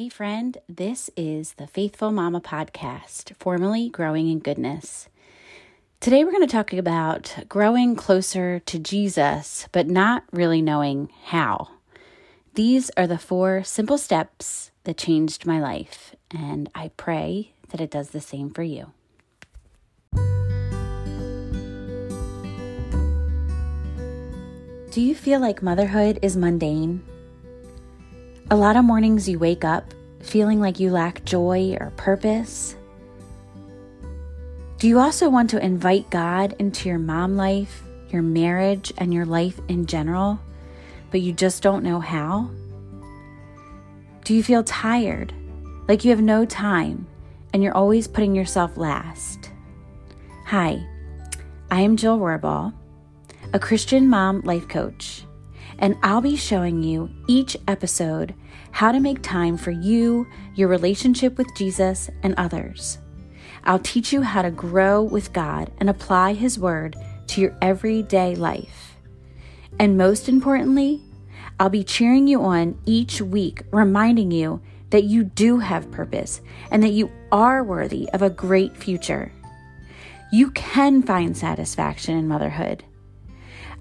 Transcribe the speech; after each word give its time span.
Hey, 0.00 0.08
friend, 0.08 0.56
this 0.66 1.10
is 1.14 1.52
the 1.58 1.66
Faithful 1.66 2.10
Mama 2.10 2.40
Podcast, 2.40 3.36
formerly 3.36 3.90
Growing 3.90 4.30
in 4.30 4.38
Goodness. 4.38 5.10
Today, 6.00 6.24
we're 6.24 6.30
going 6.30 6.46
to 6.46 6.50
talk 6.50 6.72
about 6.72 7.36
growing 7.50 7.94
closer 7.96 8.60
to 8.60 8.78
Jesus, 8.78 9.68
but 9.72 9.88
not 9.88 10.24
really 10.32 10.62
knowing 10.62 11.10
how. 11.24 11.68
These 12.54 12.90
are 12.96 13.06
the 13.06 13.18
four 13.18 13.62
simple 13.62 13.98
steps 13.98 14.70
that 14.84 14.96
changed 14.96 15.44
my 15.44 15.60
life, 15.60 16.16
and 16.30 16.70
I 16.74 16.92
pray 16.96 17.52
that 17.68 17.82
it 17.82 17.90
does 17.90 18.08
the 18.08 18.22
same 18.22 18.48
for 18.48 18.62
you. 18.62 18.92
Do 24.92 25.02
you 25.02 25.14
feel 25.14 25.40
like 25.40 25.62
motherhood 25.62 26.20
is 26.22 26.38
mundane? 26.38 27.02
A 28.52 28.56
lot 28.56 28.74
of 28.74 28.84
mornings 28.84 29.28
you 29.28 29.38
wake 29.38 29.64
up 29.64 29.94
feeling 30.18 30.58
like 30.58 30.80
you 30.80 30.90
lack 30.90 31.24
joy 31.24 31.76
or 31.78 31.92
purpose. 31.96 32.74
Do 34.78 34.88
you 34.88 34.98
also 34.98 35.30
want 35.30 35.50
to 35.50 35.64
invite 35.64 36.10
God 36.10 36.56
into 36.58 36.88
your 36.88 36.98
mom 36.98 37.36
life, 37.36 37.84
your 38.08 38.22
marriage, 38.22 38.92
and 38.98 39.14
your 39.14 39.24
life 39.24 39.60
in 39.68 39.86
general, 39.86 40.40
but 41.12 41.20
you 41.20 41.32
just 41.32 41.62
don't 41.62 41.84
know 41.84 42.00
how? 42.00 42.50
Do 44.24 44.34
you 44.34 44.42
feel 44.42 44.64
tired, 44.64 45.32
like 45.86 46.04
you 46.04 46.10
have 46.10 46.20
no 46.20 46.44
time, 46.44 47.06
and 47.52 47.62
you're 47.62 47.76
always 47.76 48.08
putting 48.08 48.34
yourself 48.34 48.76
last? 48.76 49.52
Hi, 50.46 50.84
I 51.70 51.82
am 51.82 51.96
Jill 51.96 52.18
Rohrbaugh, 52.18 52.74
a 53.52 53.60
Christian 53.60 54.08
mom 54.08 54.40
life 54.40 54.66
coach 54.66 55.22
and 55.80 55.96
I'll 56.02 56.20
be 56.20 56.36
showing 56.36 56.82
you 56.82 57.10
each 57.26 57.56
episode 57.66 58.34
how 58.72 58.92
to 58.92 59.00
make 59.00 59.22
time 59.22 59.56
for 59.56 59.70
you, 59.70 60.26
your 60.54 60.68
relationship 60.68 61.38
with 61.38 61.54
Jesus, 61.56 62.10
and 62.22 62.34
others. 62.36 62.98
I'll 63.64 63.78
teach 63.78 64.12
you 64.12 64.22
how 64.22 64.42
to 64.42 64.50
grow 64.50 65.02
with 65.02 65.32
God 65.32 65.70
and 65.78 65.90
apply 65.90 66.34
His 66.34 66.58
Word 66.58 66.96
to 67.28 67.40
your 67.40 67.56
everyday 67.60 68.34
life. 68.34 68.96
And 69.78 69.96
most 69.96 70.28
importantly, 70.28 71.00
I'll 71.58 71.68
be 71.68 71.84
cheering 71.84 72.26
you 72.26 72.42
on 72.42 72.78
each 72.86 73.20
week, 73.20 73.62
reminding 73.70 74.30
you 74.30 74.62
that 74.90 75.04
you 75.04 75.24
do 75.24 75.58
have 75.58 75.90
purpose 75.90 76.40
and 76.70 76.82
that 76.82 76.92
you 76.92 77.10
are 77.30 77.62
worthy 77.62 78.08
of 78.10 78.22
a 78.22 78.30
great 78.30 78.76
future. 78.76 79.30
You 80.32 80.50
can 80.52 81.02
find 81.02 81.36
satisfaction 81.36 82.16
in 82.16 82.28
motherhood. 82.28 82.84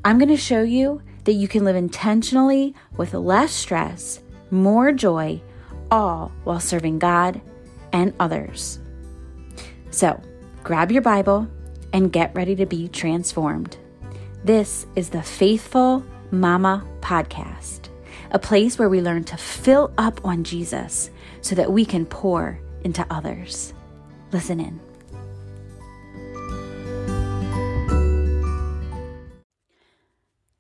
I'm 0.04 0.18
going 0.18 0.30
to 0.30 0.38
show 0.38 0.62
you 0.62 1.02
that 1.26 1.34
you 1.34 1.48
can 1.48 1.64
live 1.64 1.76
intentionally 1.76 2.74
with 2.98 3.14
less 3.14 3.52
stress, 3.52 4.22
more 4.52 4.92
joy, 4.92 5.42
all 5.92 6.32
while 6.44 6.60
serving 6.60 7.00
God 7.00 7.42
and 7.92 8.14
others. 8.20 8.80
So, 9.92 10.22
grab 10.64 10.92
your 10.92 11.02
Bible 11.02 11.48
and 11.94 12.12
get 12.12 12.36
ready 12.36 12.56
to 12.56 12.66
be 12.66 12.88
transformed. 12.88 13.78
This 14.44 14.86
is 14.96 15.10
the 15.10 15.24
Faithful 15.24 16.04
Mama 16.32 16.86
Podcast, 17.02 17.90
a 18.32 18.40
place 18.40 18.78
where 18.78 18.90
we 18.90 19.02
learn 19.02 19.24
to 19.26 19.38
fill 19.38 19.92
up 19.98 20.24
on 20.24 20.44
Jesus 20.44 21.10
so 21.42 21.56
that 21.56 21.72
we 21.72 21.86
can 21.86 22.06
pour 22.06 22.60
into 22.84 23.06
others. 23.10 23.74
Listen 24.32 24.60
in. 24.60 24.89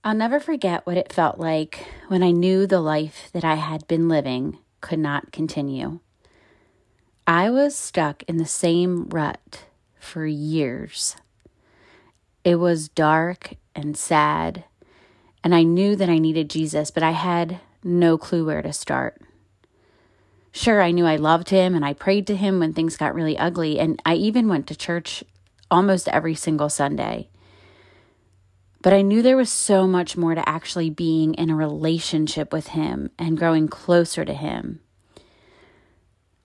I'll 0.09 0.15
never 0.15 0.39
forget 0.39 0.87
what 0.87 0.97
it 0.97 1.13
felt 1.13 1.37
like 1.37 1.85
when 2.07 2.23
I 2.23 2.31
knew 2.31 2.65
the 2.65 2.81
life 2.81 3.29
that 3.33 3.45
I 3.45 3.53
had 3.53 3.87
been 3.87 4.09
living 4.09 4.57
could 4.81 4.97
not 4.97 5.31
continue. 5.31 5.99
I 7.27 7.51
was 7.51 7.75
stuck 7.75 8.23
in 8.23 8.37
the 8.37 8.45
same 8.47 9.07
rut 9.09 9.65
for 9.99 10.25
years. 10.25 11.15
It 12.43 12.55
was 12.55 12.89
dark 12.89 13.53
and 13.75 13.95
sad, 13.95 14.63
and 15.43 15.53
I 15.53 15.61
knew 15.61 15.95
that 15.95 16.09
I 16.09 16.17
needed 16.17 16.49
Jesus, 16.49 16.89
but 16.89 17.03
I 17.03 17.11
had 17.11 17.59
no 17.83 18.17
clue 18.17 18.43
where 18.43 18.63
to 18.63 18.73
start. 18.73 19.21
Sure, 20.51 20.81
I 20.81 20.89
knew 20.89 21.05
I 21.05 21.17
loved 21.17 21.49
him 21.49 21.75
and 21.75 21.85
I 21.85 21.93
prayed 21.93 22.25
to 22.25 22.35
him 22.35 22.57
when 22.57 22.73
things 22.73 22.97
got 22.97 23.13
really 23.13 23.37
ugly, 23.37 23.77
and 23.77 24.01
I 24.07 24.15
even 24.15 24.47
went 24.47 24.65
to 24.69 24.75
church 24.75 25.23
almost 25.69 26.07
every 26.07 26.33
single 26.33 26.69
Sunday. 26.69 27.29
But 28.81 28.93
I 28.93 29.01
knew 29.01 29.21
there 29.21 29.37
was 29.37 29.51
so 29.51 29.85
much 29.85 30.15
more 30.15 30.35
to 30.35 30.47
actually 30.47 30.89
being 30.89 31.33
in 31.33 31.49
a 31.49 31.55
relationship 31.55 32.53
with 32.53 32.67
Him 32.67 33.09
and 33.19 33.37
growing 33.37 33.67
closer 33.67 34.23
to 34.23 34.33
Him. 34.33 34.79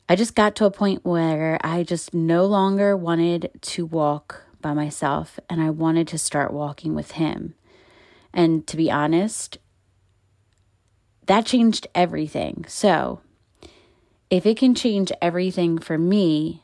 I 0.09 0.17
just 0.17 0.35
got 0.35 0.57
to 0.57 0.67
a 0.67 0.71
point 0.71 1.05
where 1.05 1.59
I 1.63 1.83
just 1.85 2.13
no 2.13 2.45
longer 2.45 2.97
wanted 2.97 3.51
to 3.61 3.87
walk 3.87 4.43
by 4.61 4.75
myself 4.75 5.39
and 5.49 5.61
I 5.63 5.71
wanted 5.71 6.09
to 6.09 6.19
start 6.19 6.53
walking 6.53 6.95
with 6.95 7.13
Him. 7.13 7.55
And 8.33 8.67
to 8.67 8.77
be 8.77 8.91
honest, 8.91 9.59
that 11.27 11.47
changed 11.47 11.87
everything. 11.95 12.65
So, 12.69 13.21
if 14.29 14.45
it 14.45 14.57
can 14.57 14.75
change 14.75 15.13
everything 15.23 15.79
for 15.79 15.97
me, 15.97 16.64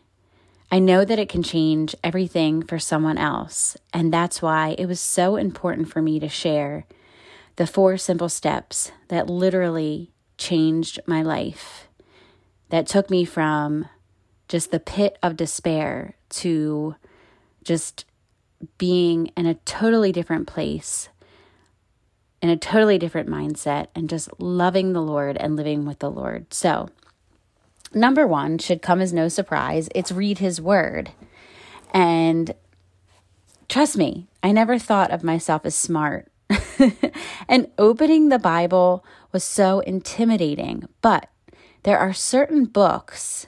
I 0.70 0.78
know 0.78 1.04
that 1.04 1.18
it 1.18 1.28
can 1.28 1.42
change 1.42 1.96
everything 2.04 2.62
for 2.62 2.78
someone 2.78 3.18
else. 3.18 3.76
And 3.92 4.12
that's 4.12 4.40
why 4.40 4.76
it 4.78 4.86
was 4.86 5.00
so 5.00 5.36
important 5.36 5.90
for 5.90 6.00
me 6.00 6.20
to 6.20 6.28
share 6.28 6.86
the 7.56 7.66
four 7.66 7.96
simple 7.96 8.28
steps 8.28 8.92
that 9.08 9.28
literally 9.28 10.12
changed 10.38 11.00
my 11.06 11.22
life, 11.22 11.88
that 12.68 12.86
took 12.86 13.10
me 13.10 13.24
from 13.24 13.86
just 14.48 14.70
the 14.70 14.80
pit 14.80 15.18
of 15.22 15.36
despair 15.36 16.14
to 16.28 16.94
just 17.64 18.04
being 18.78 19.26
in 19.36 19.46
a 19.46 19.54
totally 19.54 20.12
different 20.12 20.46
place, 20.46 21.08
in 22.40 22.48
a 22.48 22.56
totally 22.56 22.98
different 22.98 23.28
mindset, 23.28 23.88
and 23.94 24.08
just 24.08 24.28
loving 24.38 24.92
the 24.92 25.02
Lord 25.02 25.36
and 25.36 25.56
living 25.56 25.84
with 25.84 25.98
the 25.98 26.10
Lord. 26.10 26.54
So, 26.54 26.88
number 27.92 28.26
one 28.26 28.58
should 28.58 28.82
come 28.82 29.00
as 29.00 29.12
no 29.12 29.28
surprise 29.28 29.88
it's 29.94 30.12
read 30.12 30.38
his 30.38 30.60
word. 30.60 31.10
And 31.92 32.54
trust 33.68 33.96
me, 33.96 34.28
I 34.42 34.52
never 34.52 34.78
thought 34.78 35.10
of 35.10 35.24
myself 35.24 35.64
as 35.64 35.74
smart. 35.74 36.30
and 37.48 37.68
opening 37.78 38.28
the 38.28 38.38
Bible 38.38 39.04
was 39.32 39.44
so 39.44 39.80
intimidating. 39.80 40.88
But 41.00 41.28
there 41.82 41.98
are 41.98 42.12
certain 42.12 42.64
books 42.64 43.46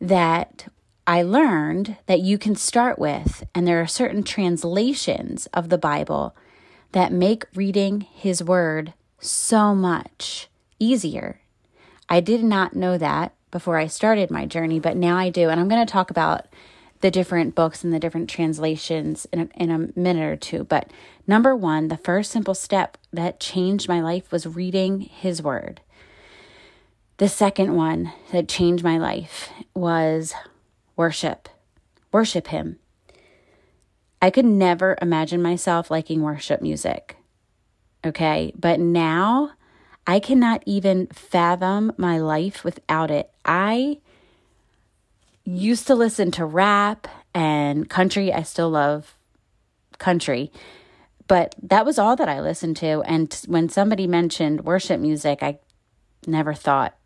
that 0.00 0.68
I 1.06 1.22
learned 1.22 1.96
that 2.06 2.20
you 2.20 2.38
can 2.38 2.56
start 2.56 2.98
with, 2.98 3.44
and 3.54 3.66
there 3.66 3.80
are 3.80 3.86
certain 3.86 4.22
translations 4.22 5.46
of 5.46 5.68
the 5.68 5.78
Bible 5.78 6.34
that 6.92 7.12
make 7.12 7.44
reading 7.54 8.00
His 8.00 8.42
Word 8.42 8.94
so 9.18 9.74
much 9.74 10.48
easier. 10.78 11.40
I 12.08 12.20
did 12.20 12.42
not 12.42 12.74
know 12.74 12.96
that 12.96 13.34
before 13.54 13.78
I 13.78 13.86
started 13.86 14.32
my 14.32 14.46
journey, 14.46 14.80
but 14.80 14.96
now 14.96 15.16
I 15.16 15.30
do. 15.30 15.48
And 15.48 15.60
I'm 15.60 15.68
going 15.68 15.86
to 15.86 15.90
talk 15.90 16.10
about 16.10 16.46
the 17.02 17.10
different 17.12 17.54
books 17.54 17.84
and 17.84 17.92
the 17.92 18.00
different 18.00 18.28
translations 18.28 19.28
in 19.32 19.42
a, 19.42 19.48
in 19.54 19.70
a 19.70 19.96
minute 19.96 20.24
or 20.24 20.34
two. 20.34 20.64
But 20.64 20.90
number 21.28 21.54
one, 21.54 21.86
the 21.86 21.96
first 21.96 22.32
simple 22.32 22.56
step 22.56 22.98
that 23.12 23.38
changed 23.38 23.88
my 23.88 24.00
life 24.00 24.32
was 24.32 24.44
reading 24.44 25.02
His 25.02 25.40
Word. 25.40 25.82
The 27.18 27.28
second 27.28 27.76
one 27.76 28.12
that 28.32 28.48
changed 28.48 28.82
my 28.82 28.98
life 28.98 29.50
was 29.72 30.34
worship. 30.96 31.48
Worship 32.10 32.48
Him. 32.48 32.80
I 34.20 34.30
could 34.30 34.46
never 34.46 34.98
imagine 35.00 35.40
myself 35.40 35.92
liking 35.92 36.22
worship 36.22 36.60
music. 36.60 37.18
Okay. 38.04 38.52
But 38.58 38.80
now 38.80 39.52
I 40.06 40.20
cannot 40.20 40.62
even 40.66 41.06
fathom 41.08 41.92
my 41.96 42.18
life 42.18 42.64
without 42.64 43.10
it. 43.10 43.30
I 43.44 43.98
used 45.44 45.86
to 45.86 45.94
listen 45.94 46.30
to 46.32 46.44
rap 46.44 47.08
and 47.34 47.88
country. 47.88 48.32
I 48.32 48.42
still 48.42 48.70
love 48.70 49.14
country, 49.98 50.52
but 51.26 51.54
that 51.62 51.86
was 51.86 51.98
all 51.98 52.16
that 52.16 52.28
I 52.28 52.40
listened 52.40 52.76
to. 52.78 53.02
And 53.02 53.32
when 53.46 53.68
somebody 53.68 54.06
mentioned 54.06 54.64
worship 54.64 55.00
music, 55.00 55.42
I 55.42 55.58
never 56.26 56.54
thought 56.54 56.96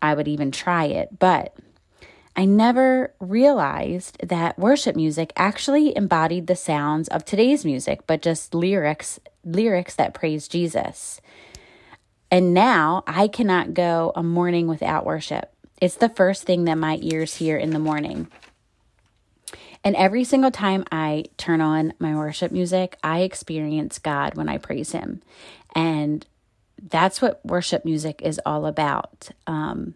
I 0.00 0.14
would 0.14 0.28
even 0.28 0.50
try 0.50 0.84
it. 0.84 1.18
But 1.18 1.56
I 2.36 2.44
never 2.44 3.12
realized 3.18 4.18
that 4.28 4.58
worship 4.58 4.94
music 4.94 5.32
actually 5.36 5.96
embodied 5.96 6.46
the 6.46 6.56
sounds 6.56 7.08
of 7.08 7.24
today's 7.24 7.64
music, 7.64 8.06
but 8.06 8.22
just 8.22 8.54
lyrics 8.54 9.18
lyrics 9.44 9.96
that 9.96 10.14
praise 10.14 10.46
Jesus. 10.46 11.20
And 12.30 12.54
now 12.54 13.02
I 13.06 13.28
cannot 13.28 13.74
go 13.74 14.12
a 14.14 14.22
morning 14.22 14.66
without 14.68 15.06
worship. 15.06 15.52
It's 15.80 15.96
the 15.96 16.08
first 16.08 16.44
thing 16.44 16.64
that 16.64 16.76
my 16.78 16.98
ears 17.02 17.36
hear 17.36 17.56
in 17.56 17.70
the 17.70 17.78
morning. 17.78 18.28
And 19.82 19.96
every 19.96 20.24
single 20.24 20.50
time 20.50 20.84
I 20.92 21.24
turn 21.38 21.60
on 21.60 21.94
my 21.98 22.14
worship 22.14 22.52
music, 22.52 22.96
I 23.02 23.20
experience 23.20 23.98
God 23.98 24.34
when 24.34 24.48
I 24.48 24.58
praise 24.58 24.92
Him. 24.92 25.22
And 25.74 26.26
that's 26.82 27.22
what 27.22 27.44
worship 27.44 27.84
music 27.84 28.20
is 28.22 28.40
all 28.46 28.66
about. 28.66 29.30
Um, 29.46 29.94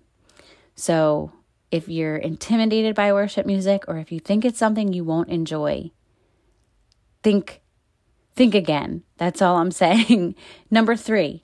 So 0.76 1.32
if 1.70 1.88
you're 1.88 2.16
intimidated 2.16 2.94
by 2.94 3.12
worship 3.12 3.46
music 3.46 3.84
or 3.88 3.98
if 3.98 4.12
you 4.12 4.20
think 4.20 4.44
it's 4.44 4.58
something 4.58 4.92
you 4.92 5.04
won't 5.04 5.28
enjoy, 5.28 5.90
think 7.22 7.60
think 8.36 8.54
again. 8.54 9.02
That's 9.18 9.42
all 9.42 9.56
I'm 9.56 9.70
saying. 9.84 10.34
Number 10.70 10.96
3. 10.96 11.42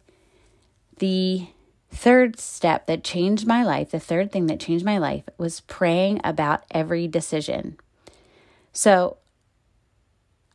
The 1.00 1.48
third 1.90 2.38
step 2.38 2.86
that 2.86 3.02
changed 3.02 3.46
my 3.46 3.64
life, 3.64 3.90
the 3.90 3.98
third 3.98 4.30
thing 4.30 4.46
that 4.46 4.60
changed 4.60 4.84
my 4.84 4.98
life 4.98 5.24
was 5.38 5.60
praying 5.60 6.20
about 6.22 6.62
every 6.70 7.08
decision. 7.08 7.78
So, 8.72 9.16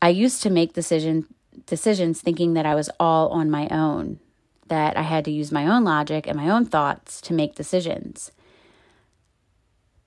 I 0.02 0.10
used 0.10 0.44
to 0.44 0.50
make 0.50 0.74
decision 0.74 1.26
decisions 1.66 2.22
thinking 2.22 2.54
that 2.54 2.66
I 2.66 2.76
was 2.76 2.92
all 3.00 3.30
on 3.30 3.50
my 3.50 3.68
own, 3.70 4.20
that 4.68 4.98
I 4.98 5.02
had 5.02 5.26
to 5.26 5.32
use 5.32 5.52
my 5.52 5.68
own 5.68 5.84
logic 5.84 6.28
and 6.28 6.38
my 6.38 6.50
own 6.50 6.66
thoughts 6.66 7.22
to 7.22 7.34
make 7.34 7.56
decisions. 7.56 8.32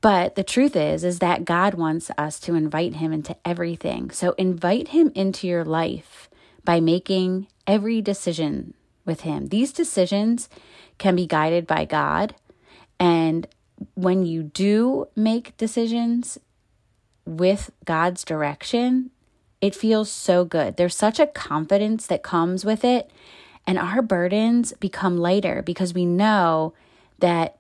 But 0.01 0.37
the 0.37 0.45
truth 0.45 0.77
is 0.77 1.03
is 1.03 1.19
that 1.19 1.45
God 1.45 1.75
wants 1.75 2.11
us 2.17 2.39
to 2.41 2.55
invite 2.55 2.97
him 2.97 3.13
into 3.13 3.37
everything. 3.45 4.11
So 4.11 4.33
invite 4.39 4.89
him 4.89 5.11
into 5.15 5.49
your 5.49 5.65
life 5.65 6.31
by 6.65 6.79
making 6.79 7.49
every 7.67 8.01
decision 8.01 8.75
with 9.09 9.23
him. 9.23 9.49
These 9.49 9.73
decisions 9.73 10.49
can 10.99 11.17
be 11.17 11.27
guided 11.27 11.67
by 11.67 11.85
God 11.85 12.37
and 13.01 13.49
when 13.95 14.27
you 14.27 14.43
do 14.43 15.09
make 15.15 15.57
decisions 15.57 16.39
with 17.25 17.71
God's 17.85 18.25
direction, 18.25 19.11
it 19.61 19.75
feels 19.75 20.11
so 20.11 20.45
good. 20.45 20.77
There's 20.77 20.97
such 20.97 21.21
a 21.21 21.27
confidence 21.27 22.07
that 22.07 22.23
comes 22.23 22.65
with 22.65 22.85
it, 22.85 23.11
and 23.67 23.79
our 23.79 24.03
burdens 24.03 24.73
become 24.81 25.19
lighter 25.19 25.63
because 25.63 25.95
we 25.95 26.05
know 26.05 26.75
that 27.19 27.57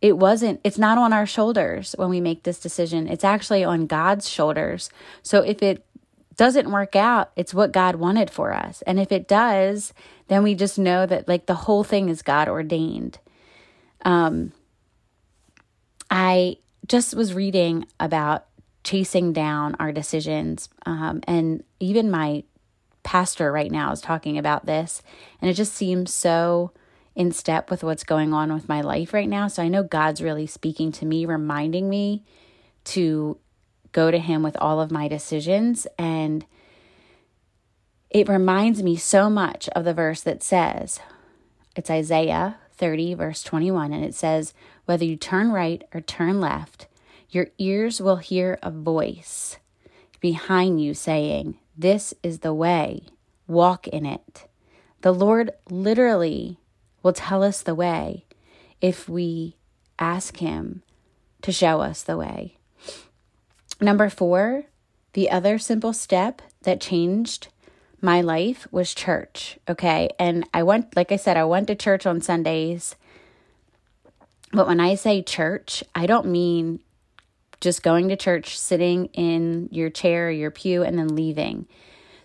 it 0.00 0.16
wasn't 0.16 0.60
it's 0.62 0.78
not 0.78 0.96
on 0.96 1.12
our 1.12 1.26
shoulders 1.26 1.92
when 1.98 2.08
we 2.08 2.20
make 2.20 2.44
this 2.44 2.60
decision 2.60 3.08
it's 3.08 3.24
actually 3.24 3.64
on 3.64 3.88
god's 3.88 4.28
shoulders 4.28 4.90
so 5.24 5.40
if 5.40 5.60
it 5.60 5.84
doesn't 6.38 6.70
work 6.70 6.96
out 6.96 7.30
it's 7.36 7.52
what 7.52 7.72
god 7.72 7.96
wanted 7.96 8.30
for 8.30 8.54
us 8.54 8.82
and 8.82 8.98
if 8.98 9.12
it 9.12 9.28
does 9.28 9.92
then 10.28 10.42
we 10.42 10.54
just 10.54 10.78
know 10.78 11.04
that 11.04 11.28
like 11.28 11.44
the 11.44 11.54
whole 11.54 11.84
thing 11.84 12.08
is 12.08 12.22
god 12.22 12.48
ordained 12.48 13.18
um 14.06 14.52
i 16.10 16.56
just 16.86 17.14
was 17.14 17.34
reading 17.34 17.84
about 18.00 18.46
chasing 18.82 19.34
down 19.34 19.76
our 19.78 19.92
decisions 19.92 20.70
um, 20.86 21.20
and 21.24 21.62
even 21.78 22.10
my 22.10 22.42
pastor 23.02 23.52
right 23.52 23.70
now 23.70 23.92
is 23.92 24.00
talking 24.00 24.38
about 24.38 24.64
this 24.64 25.02
and 25.42 25.50
it 25.50 25.54
just 25.54 25.74
seems 25.74 26.10
so 26.12 26.72
in 27.18 27.32
step 27.32 27.68
with 27.68 27.82
what's 27.82 28.04
going 28.04 28.32
on 28.32 28.54
with 28.54 28.68
my 28.68 28.80
life 28.80 29.12
right 29.12 29.28
now. 29.28 29.48
So 29.48 29.60
I 29.60 29.66
know 29.66 29.82
God's 29.82 30.22
really 30.22 30.46
speaking 30.46 30.92
to 30.92 31.04
me, 31.04 31.26
reminding 31.26 31.90
me 31.90 32.22
to 32.84 33.36
go 33.92 34.10
to 34.10 34.18
Him 34.18 34.42
with 34.42 34.56
all 34.56 34.80
of 34.80 34.90
my 34.90 35.08
decisions. 35.08 35.86
And 35.98 36.44
it 38.10 38.28
reminds 38.28 38.82
me 38.82 38.96
so 38.96 39.28
much 39.28 39.68
of 39.70 39.84
the 39.84 39.94
verse 39.94 40.22
that 40.22 40.42
says, 40.42 41.00
it's 41.76 41.90
Isaiah 41.90 42.56
30, 42.78 43.14
verse 43.14 43.42
21, 43.42 43.92
and 43.92 44.04
it 44.04 44.14
says, 44.14 44.54
Whether 44.86 45.04
you 45.04 45.16
turn 45.16 45.52
right 45.52 45.82
or 45.92 46.00
turn 46.00 46.40
left, 46.40 46.86
your 47.30 47.48
ears 47.58 48.00
will 48.00 48.16
hear 48.16 48.58
a 48.62 48.70
voice 48.70 49.58
behind 50.20 50.80
you 50.80 50.94
saying, 50.94 51.58
This 51.76 52.14
is 52.22 52.38
the 52.38 52.54
way, 52.54 53.02
walk 53.46 53.86
in 53.88 54.06
it. 54.06 54.46
The 55.02 55.12
Lord 55.12 55.52
literally 55.70 56.58
will 57.02 57.12
tell 57.12 57.42
us 57.42 57.62
the 57.62 57.74
way 57.74 58.24
if 58.80 59.08
we 59.08 59.56
ask 59.98 60.38
Him 60.38 60.82
to 61.42 61.52
show 61.52 61.80
us 61.80 62.02
the 62.02 62.16
way. 62.16 62.57
Number 63.80 64.08
four, 64.10 64.64
the 65.12 65.30
other 65.30 65.58
simple 65.58 65.92
step 65.92 66.42
that 66.62 66.80
changed 66.80 67.48
my 68.00 68.20
life 68.20 68.66
was 68.70 68.94
church. 68.94 69.58
Okay. 69.68 70.10
And 70.18 70.48
I 70.54 70.62
went, 70.62 70.96
like 70.96 71.12
I 71.12 71.16
said, 71.16 71.36
I 71.36 71.44
went 71.44 71.66
to 71.68 71.74
church 71.74 72.06
on 72.06 72.20
Sundays. 72.20 72.96
But 74.52 74.66
when 74.66 74.80
I 74.80 74.94
say 74.94 75.22
church, 75.22 75.84
I 75.94 76.06
don't 76.06 76.26
mean 76.26 76.80
just 77.60 77.82
going 77.82 78.08
to 78.08 78.16
church, 78.16 78.58
sitting 78.58 79.06
in 79.06 79.68
your 79.72 79.90
chair 79.90 80.30
your 80.30 80.50
pew, 80.50 80.82
and 80.82 80.98
then 80.98 81.14
leaving. 81.14 81.66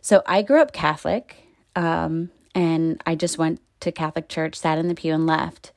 So 0.02 0.22
I 0.28 0.42
grew 0.42 0.62
up 0.62 0.74
Catholic, 0.74 1.36
um, 1.76 2.30
and 2.54 3.02
I 3.06 3.16
just 3.16 3.38
went 3.38 3.60
to 3.80 3.92
Catholic 3.92 4.30
church, 4.30 4.56
sat 4.56 4.78
in 4.78 4.88
the 4.88 4.96
pew, 4.96 5.14
and 5.14 5.26
left. 5.26 5.72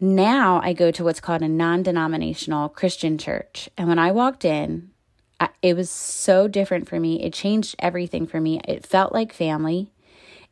Now 0.00 0.60
I 0.62 0.72
go 0.72 0.90
to 0.90 1.04
what's 1.04 1.20
called 1.20 1.42
a 1.42 1.48
non 1.48 1.82
denominational 1.82 2.68
Christian 2.68 3.18
church. 3.18 3.68
And 3.76 3.88
when 3.88 3.98
I 3.98 4.12
walked 4.12 4.44
in, 4.44 4.90
I, 5.40 5.48
it 5.62 5.76
was 5.76 5.90
so 5.90 6.48
different 6.48 6.88
for 6.88 7.00
me. 7.00 7.22
It 7.22 7.32
changed 7.32 7.76
everything 7.78 8.26
for 8.26 8.40
me. 8.40 8.60
It 8.66 8.86
felt 8.86 9.12
like 9.12 9.32
family. 9.32 9.90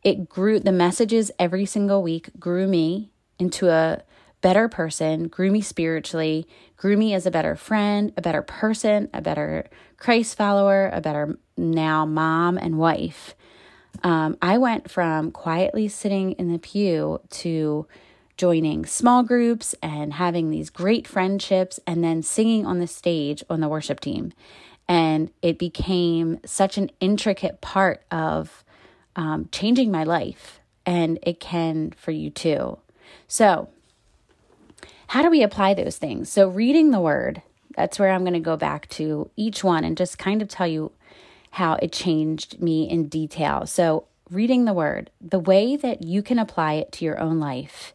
It 0.03 0.29
grew, 0.29 0.59
the 0.59 0.73
messages 0.73 1.31
every 1.39 1.65
single 1.65 2.03
week 2.03 2.31
grew 2.39 2.67
me 2.67 3.12
into 3.39 3.69
a 3.69 4.03
better 4.41 4.69
person, 4.69 5.29
grew 5.29 5.53
me 5.53 5.61
spiritually, 5.61 6.49
grew 6.77 6.97
me 6.97 7.15
as 7.15 7.27
a 7.27 7.31
better 7.31 7.55
friend, 7.55 8.12
a 8.17 8.23
better 8.23 8.43
person, 8.43 9.09
a 9.15 9.23
better 9.23 9.69
Christ 9.99 10.37
follower, 10.37 10.91
a 10.93 11.00
better 11.00 11.39
now 11.56 12.05
mom 12.05 12.59
and 12.59 12.79
wife 12.79 13.37
um, 14.03 14.37
I 14.43 14.59
went 14.59 14.91
from 14.91 15.31
quietly 15.31 15.89
sitting 15.89 16.33
in 16.33 16.53
the 16.53 16.59
pew 16.59 17.21
to 17.31 17.87
joining 18.37 18.87
small 18.87 19.23
groups 19.23 19.75
and 19.82 20.14
having 20.14 20.50
these 20.50 20.70
great 20.70 21.06
friendships 21.06 21.79
and 21.87 22.02
then 22.02 22.23
singing 22.23 22.67
on 22.67 22.79
the 22.79 22.87
stage 22.87 23.44
on 23.49 23.61
the 23.61 23.69
worship 23.69 24.00
team. 24.00 24.32
And 24.88 25.31
it 25.43 25.58
became 25.58 26.40
such 26.44 26.76
an 26.76 26.90
intricate 27.00 27.61
part 27.61 28.02
of 28.11 28.64
um, 29.17 29.49
changing 29.52 29.90
my 29.90 30.05
life. 30.05 30.61
And 30.84 31.19
it 31.23 31.38
can 31.38 31.93
for 31.93 32.11
you 32.11 32.31
too. 32.31 32.79
So, 33.29 33.69
how 35.08 35.23
do 35.23 35.31
we 35.31 35.43
apply 35.43 35.75
those 35.75 35.99
things? 35.99 36.29
So, 36.29 36.49
reading 36.49 36.90
the 36.90 37.00
word, 37.00 37.43
that's 37.76 37.99
where 37.99 38.11
I'm 38.11 38.23
going 38.23 38.32
to 38.32 38.40
go 38.40 38.56
back 38.56 38.88
to 38.90 39.31
each 39.37 39.62
one 39.62 39.84
and 39.84 39.96
just 39.96 40.19
kind 40.19 40.43
of 40.43 40.49
tell 40.49 40.67
you 40.67 40.90
how 41.52 41.75
it 41.75 41.93
changed 41.93 42.61
me 42.61 42.88
in 42.88 43.08
detail. 43.08 43.67
So, 43.67 44.06
reading 44.32 44.64
the 44.64 44.73
word, 44.73 45.11
the 45.20 45.38
way 45.38 45.76
that 45.76 46.02
you 46.02 46.23
can 46.23 46.38
apply 46.38 46.75
it 46.75 46.93
to 46.93 47.05
your 47.05 47.20
own 47.20 47.38
life 47.38 47.94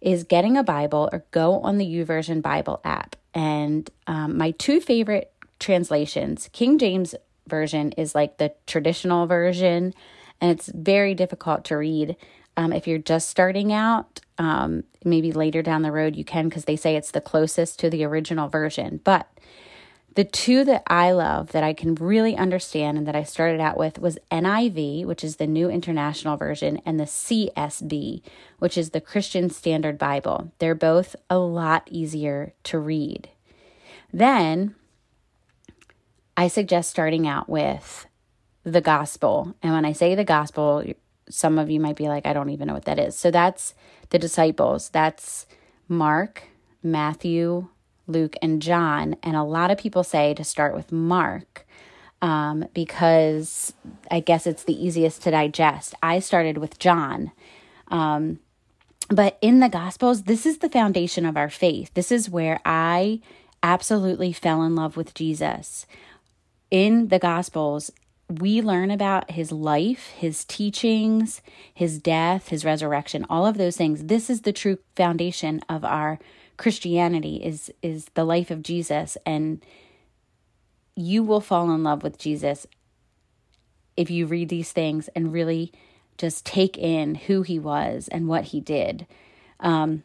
is 0.00 0.24
getting 0.24 0.56
a 0.56 0.64
Bible 0.64 1.08
or 1.12 1.24
go 1.30 1.60
on 1.60 1.78
the 1.78 1.86
YouVersion 1.86 2.42
Bible 2.42 2.80
app. 2.84 3.16
And 3.34 3.88
um, 4.06 4.36
my 4.36 4.50
two 4.52 4.80
favorite 4.80 5.32
translations, 5.58 6.48
King 6.52 6.78
James 6.78 7.14
Version 7.48 7.92
is 7.92 8.14
like 8.14 8.38
the 8.38 8.52
traditional 8.66 9.26
version, 9.26 9.94
and 10.40 10.50
it's 10.50 10.68
very 10.68 11.14
difficult 11.14 11.64
to 11.66 11.76
read. 11.76 12.16
Um, 12.56 12.72
if 12.72 12.86
you're 12.86 12.98
just 12.98 13.28
starting 13.28 13.72
out, 13.72 14.20
um, 14.38 14.84
maybe 15.04 15.32
later 15.32 15.62
down 15.62 15.82
the 15.82 15.92
road 15.92 16.16
you 16.16 16.24
can 16.24 16.48
because 16.48 16.64
they 16.64 16.76
say 16.76 16.96
it's 16.96 17.10
the 17.10 17.20
closest 17.20 17.78
to 17.80 17.90
the 17.90 18.04
original 18.04 18.48
version. 18.48 19.00
But 19.04 19.28
the 20.14 20.24
two 20.24 20.64
that 20.64 20.82
I 20.86 21.12
love 21.12 21.52
that 21.52 21.64
I 21.64 21.72
can 21.72 21.94
really 21.94 22.36
understand 22.36 22.98
and 22.98 23.06
that 23.06 23.16
I 23.16 23.22
started 23.22 23.60
out 23.60 23.78
with 23.78 23.98
was 23.98 24.18
NIV, 24.30 25.06
which 25.06 25.24
is 25.24 25.36
the 25.36 25.46
New 25.46 25.70
International 25.70 26.36
Version, 26.36 26.80
and 26.84 27.00
the 27.00 27.04
CSB, 27.04 28.22
which 28.58 28.76
is 28.76 28.90
the 28.90 29.00
Christian 29.00 29.48
Standard 29.48 29.98
Bible. 29.98 30.52
They're 30.58 30.74
both 30.74 31.16
a 31.30 31.38
lot 31.38 31.88
easier 31.90 32.52
to 32.64 32.78
read. 32.78 33.30
Then 34.12 34.74
I 36.36 36.48
suggest 36.48 36.90
starting 36.90 37.26
out 37.26 37.48
with 37.48 38.06
the 38.64 38.80
gospel. 38.80 39.54
And 39.62 39.72
when 39.72 39.84
I 39.84 39.92
say 39.92 40.14
the 40.14 40.24
gospel, 40.24 40.84
some 41.28 41.58
of 41.58 41.70
you 41.70 41.80
might 41.80 41.96
be 41.96 42.08
like, 42.08 42.26
I 42.26 42.32
don't 42.32 42.50
even 42.50 42.68
know 42.68 42.74
what 42.74 42.84
that 42.84 42.98
is. 42.98 43.16
So 43.16 43.30
that's 43.30 43.74
the 44.10 44.18
disciples. 44.18 44.90
That's 44.90 45.46
Mark, 45.88 46.44
Matthew, 46.82 47.68
Luke, 48.06 48.36
and 48.42 48.60
John. 48.62 49.16
And 49.22 49.36
a 49.36 49.42
lot 49.42 49.70
of 49.70 49.78
people 49.78 50.04
say 50.04 50.34
to 50.34 50.44
start 50.44 50.74
with 50.74 50.92
Mark 50.92 51.66
um, 52.20 52.66
because 52.72 53.74
I 54.10 54.20
guess 54.20 54.46
it's 54.46 54.64
the 54.64 54.84
easiest 54.84 55.22
to 55.22 55.30
digest. 55.30 55.94
I 56.02 56.20
started 56.20 56.58
with 56.58 56.78
John. 56.78 57.32
Um, 57.88 58.38
but 59.08 59.36
in 59.40 59.60
the 59.60 59.68
Gospels, 59.68 60.22
this 60.22 60.46
is 60.46 60.58
the 60.58 60.70
foundation 60.70 61.26
of 61.26 61.36
our 61.36 61.50
faith. 61.50 61.92
This 61.94 62.12
is 62.12 62.30
where 62.30 62.60
I 62.64 63.20
absolutely 63.62 64.32
fell 64.32 64.62
in 64.62 64.74
love 64.74 64.96
with 64.96 65.14
Jesus. 65.14 65.86
In 66.70 67.08
the 67.08 67.18
Gospels, 67.18 67.90
we 68.28 68.62
learn 68.62 68.90
about 68.90 69.32
his 69.32 69.52
life, 69.52 70.06
his 70.16 70.44
teachings, 70.44 71.42
his 71.74 71.98
death, 71.98 72.48
his 72.48 72.64
resurrection, 72.64 73.26
all 73.28 73.46
of 73.46 73.58
those 73.58 73.76
things. 73.76 74.04
This 74.04 74.30
is 74.30 74.42
the 74.42 74.52
true 74.52 74.78
foundation 74.96 75.60
of 75.68 75.84
our 75.84 76.18
Christianity 76.62 77.36
is 77.50 77.70
is 77.82 78.06
the 78.14 78.24
life 78.24 78.50
of 78.54 78.62
Jesus 78.62 79.18
and 79.26 79.64
you 80.94 81.22
will 81.22 81.40
fall 81.40 81.70
in 81.74 81.82
love 81.82 82.02
with 82.02 82.16
Jesus 82.18 82.66
if 83.96 84.10
you 84.10 84.26
read 84.26 84.48
these 84.48 84.72
things 84.72 85.08
and 85.14 85.32
really 85.32 85.72
just 86.18 86.46
take 86.46 86.78
in 86.78 87.14
who 87.26 87.42
he 87.42 87.58
was 87.58 88.08
and 88.08 88.28
what 88.28 88.44
he 88.52 88.60
did. 88.60 89.06
Um, 89.60 90.02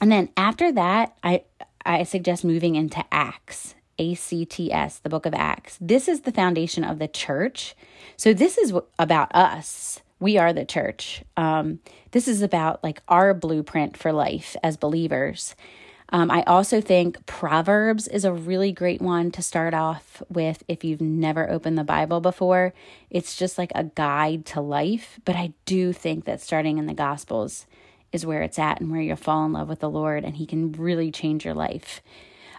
And 0.00 0.10
then 0.12 0.28
after 0.36 0.72
that, 0.72 1.16
I 1.22 1.44
I 1.84 2.04
suggest 2.04 2.44
moving 2.44 2.74
into 2.76 3.02
Acts, 3.10 3.74
A 3.98 4.14
C 4.14 4.44
T 4.44 4.72
S, 4.72 4.98
the 4.98 5.08
book 5.08 5.26
of 5.26 5.34
Acts. 5.34 5.78
This 5.80 6.08
is 6.08 6.20
the 6.20 6.32
foundation 6.32 6.84
of 6.84 6.98
the 6.98 7.08
church. 7.08 7.74
So 8.16 8.34
this 8.34 8.58
is 8.58 8.72
about 8.98 9.34
us. 9.34 10.00
We 10.18 10.38
are 10.38 10.52
the 10.52 10.64
church. 10.64 11.22
Um, 11.36 11.80
this 12.12 12.26
is 12.26 12.42
about 12.42 12.82
like 12.82 13.02
our 13.08 13.34
blueprint 13.34 13.96
for 13.96 14.12
life 14.12 14.56
as 14.62 14.76
believers. 14.76 15.54
Um, 16.10 16.30
I 16.30 16.42
also 16.44 16.80
think 16.80 17.26
Proverbs 17.26 18.06
is 18.06 18.24
a 18.24 18.32
really 18.32 18.70
great 18.70 19.02
one 19.02 19.30
to 19.32 19.42
start 19.42 19.74
off 19.74 20.22
with 20.28 20.62
if 20.68 20.84
you've 20.84 21.00
never 21.00 21.50
opened 21.50 21.76
the 21.76 21.84
Bible 21.84 22.20
before. 22.20 22.72
It's 23.10 23.36
just 23.36 23.58
like 23.58 23.72
a 23.74 23.84
guide 23.84 24.46
to 24.46 24.60
life, 24.60 25.18
but 25.24 25.34
I 25.34 25.52
do 25.64 25.92
think 25.92 26.24
that 26.24 26.40
starting 26.40 26.78
in 26.78 26.86
the 26.86 26.94
Gospels 26.94 27.66
is 28.12 28.24
where 28.24 28.42
it's 28.42 28.58
at 28.58 28.80
and 28.80 28.90
where 28.90 29.00
you'll 29.00 29.16
fall 29.16 29.44
in 29.44 29.52
love 29.52 29.68
with 29.68 29.80
the 29.80 29.90
Lord 29.90 30.24
and 30.24 30.36
He 30.36 30.46
can 30.46 30.72
really 30.72 31.10
change 31.10 31.44
your 31.44 31.54
life. 31.54 32.00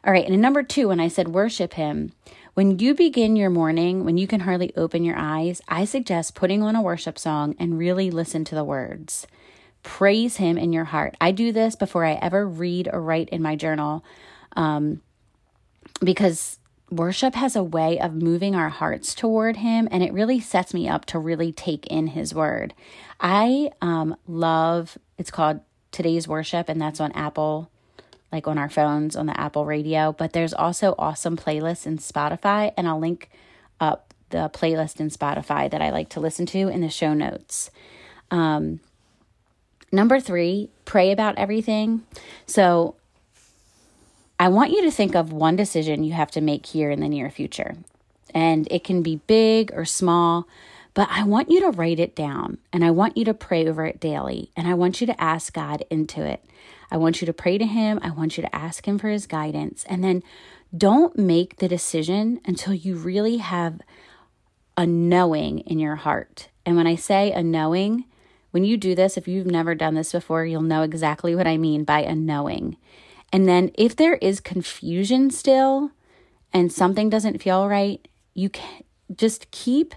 All 0.04 0.12
right, 0.12 0.28
and 0.28 0.42
number 0.42 0.62
two, 0.62 0.90
when 0.90 1.00
I 1.00 1.08
said 1.08 1.30
worship 1.30 1.74
Him, 1.76 2.12
when 2.58 2.80
you 2.80 2.96
begin 2.96 3.36
your 3.36 3.52
morning, 3.52 4.04
when 4.04 4.18
you 4.18 4.26
can 4.26 4.40
hardly 4.40 4.76
open 4.76 5.04
your 5.04 5.16
eyes, 5.16 5.62
I 5.68 5.86
suggest 5.86 6.34
putting 6.34 6.64
on 6.64 6.76
a 6.76 6.82
worship 6.82 7.20
song 7.20 7.54
and 7.60 7.78
really 7.78 8.10
listen 8.10 8.44
to 8.46 8.56
the 8.56 8.64
words. 8.64 9.28
Praise 9.84 10.38
Him 10.38 10.58
in 10.58 10.74
your 10.74 10.86
heart. 10.86 11.16
I 11.22 11.34
do 11.34 11.52
this 11.52 11.76
before 11.76 12.04
I 12.04 12.14
ever 12.14 12.48
read 12.48 12.90
or 12.92 13.00
write 13.00 13.30
in 13.30 13.44
my 13.44 13.56
journal 13.56 14.04
um, 14.54 15.04
because 16.02 16.58
worship 16.90 17.36
has 17.36 17.56
a 17.56 17.64
way 17.64 18.00
of 18.00 18.16
moving 18.16 18.56
our 18.56 18.70
hearts 18.70 19.14
toward 19.14 19.58
Him 19.58 19.88
and 19.92 20.02
it 20.02 20.12
really 20.12 20.40
sets 20.40 20.74
me 20.74 20.90
up 20.90 21.06
to 21.06 21.20
really 21.20 21.52
take 21.52 21.86
in 21.86 22.08
His 22.08 22.34
Word. 22.34 22.74
I 23.20 23.70
um, 23.84 24.18
love, 24.28 24.98
it's 25.20 25.30
called 25.30 25.60
Today's 25.92 26.28
Worship, 26.28 26.70
and 26.70 26.82
that's 26.82 27.00
on 27.00 27.12
Apple 27.12 27.70
like 28.31 28.48
on 28.48 28.57
our 28.57 28.69
phones 28.69 29.15
on 29.15 29.25
the 29.25 29.39
Apple 29.39 29.65
radio, 29.65 30.12
but 30.12 30.34
there's 30.34 30.53
also 30.53 30.96
awesome 30.98 31.38
playlists 31.38 31.86
in 31.86 31.98
Spotify, 31.98 32.74
and 32.77 32.88
I'll 32.88 33.00
link 33.00 33.29
up 33.79 34.13
the 34.29 34.50
playlist 34.53 35.00
in 35.00 35.10
Spotify 35.10 35.69
that 35.72 35.81
I 35.81 35.89
like 35.89 36.10
to 36.10 36.19
listen 36.19 36.46
to 36.48 36.67
in 36.67 36.81
the 36.81 36.89
show 36.89 37.13
notes. 37.13 37.72
Um, 38.29 38.81
Number 39.91 40.19
three, 40.19 40.69
pray 40.86 41.12
about 41.12 41.38
everything. 41.38 42.03
So 42.46 42.96
I 44.39 44.50
want 44.50 44.72
you 44.72 44.84
to 44.84 44.91
think 44.91 45.15
of 45.15 45.31
one 45.31 45.55
decision 45.55 46.03
you 46.03 46.13
have 46.13 46.31
to 46.31 46.41
make 46.41 46.65
here 46.65 46.91
in 46.91 47.00
the 47.00 47.07
near 47.07 47.29
future. 47.29 47.75
And 48.34 48.67
it 48.69 48.84
can 48.84 49.01
be 49.01 49.22
big 49.27 49.72
or 49.74 49.86
small, 49.86 50.48
but 50.93 51.07
I 51.10 51.24
want 51.24 51.50
you 51.50 51.62
to 51.62 51.72
write 51.72 52.00
it 52.00 52.15
down 52.15 52.57
and 52.74 52.84
I 52.84 52.91
want 52.91 53.15
you 53.15 53.24
to 53.25 53.34
pray 53.34 53.67
over 53.67 53.86
it 53.86 54.00
daily. 54.00 54.51
And 54.57 54.67
I 54.67 54.74
want 54.74 55.00
you 55.00 55.07
to 55.07 55.22
ask 55.22 55.53
God 55.53 55.86
into 55.89 56.22
it. 56.24 56.43
I 56.89 56.98
want 56.98 57.22
you 57.22 57.25
to 57.25 57.34
pray 57.34 57.58
to 57.58 57.65
Him. 57.65 58.00
I 58.01 58.12
want 58.12 58.38
you 58.38 58.44
to 58.44 58.56
ask 58.56 58.88
Him 58.88 58.98
for 58.98 59.10
His 59.10 59.27
guidance. 59.27 59.86
And 59.89 60.03
then 60.03 60.24
don't 60.75 61.17
make 61.17 61.58
the 61.58 61.67
decision 61.67 62.39
until 62.46 62.74
you 62.74 62.96
really 62.96 63.38
have 63.38 63.82
a 64.75 64.86
knowing 64.86 65.60
in 65.60 65.79
your 65.79 65.96
heart. 65.96 66.50
And 66.65 66.75
when 66.75 66.88
I 66.88 66.96
say 66.96 67.32
a 67.32 67.41
knowing, 67.41 68.06
when 68.51 68.63
you 68.63 68.77
do 68.77 68.96
this, 68.96 69.17
if 69.17 69.27
you've 69.27 69.48
never 69.48 69.75
done 69.75 69.96
this 69.96 70.12
before, 70.12 70.46
you'll 70.46 70.62
know 70.62 70.82
exactly 70.82 71.36
what 71.36 71.48
I 71.48 71.58
mean 71.58 71.84
by 71.84 72.01
a 72.01 72.15
knowing. 72.15 72.77
And 73.32 73.48
then 73.48 73.72
if 73.75 73.96
there 73.96 74.15
is 74.15 74.39
confusion 74.39 75.32
still 75.32 75.91
and 76.53 76.72
something 76.72 77.10
doesn't 77.10 77.41
feel 77.41 77.67
right, 77.67 78.08
you 78.34 78.50
can 78.50 78.84
just 79.15 79.51
keep 79.51 79.96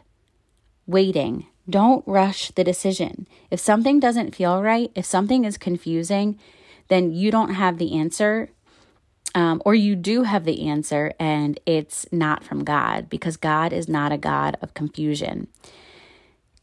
waiting. 0.87 1.47
Don't 1.69 2.07
rush 2.07 2.51
the 2.51 2.65
decision. 2.65 3.29
If 3.51 3.61
something 3.61 4.01
doesn't 4.01 4.35
feel 4.35 4.63
right, 4.63 4.91
if 4.95 5.05
something 5.05 5.45
is 5.45 5.57
confusing, 5.59 6.39
then 6.91 7.13
you 7.13 7.31
don't 7.31 7.55
have 7.55 7.79
the 7.79 7.99
answer. 7.99 8.51
Um, 9.33 9.63
or 9.65 9.77
you 9.77 9.95
do 9.95 10.25
have 10.25 10.45
the 10.45 10.69
answer 10.69 11.13
and 11.21 11.61
it's 11.65 12.05
not 12.11 12.43
from 12.43 12.65
God 12.65 13.09
because 13.09 13.37
God 13.37 13.73
is 13.73 13.89
not 13.89 14.11
a 14.11 14.19
God 14.19 14.57
of 14.61 14.75
confusion. 14.75 15.47